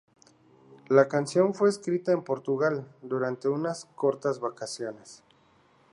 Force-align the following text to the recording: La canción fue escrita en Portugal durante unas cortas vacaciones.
La 0.89 1.07
canción 1.07 1.53
fue 1.53 1.69
escrita 1.69 2.11
en 2.11 2.23
Portugal 2.23 2.91
durante 3.03 3.49
unas 3.49 3.85
cortas 3.93 4.39
vacaciones. 4.39 5.21